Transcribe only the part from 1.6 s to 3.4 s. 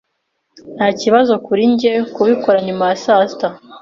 njye kubikora nyuma ya saa